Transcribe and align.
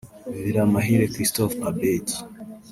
Biramahire 0.43 1.05
Christophe 1.13 1.57
Abeddy 1.69 2.15